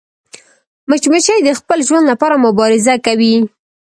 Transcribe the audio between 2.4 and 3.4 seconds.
مبارزه کوي